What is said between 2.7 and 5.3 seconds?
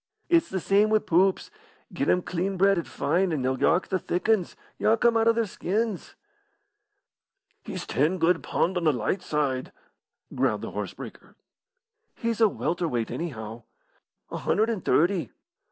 an' fine, an' they'll yark the thick 'uns yark 'em out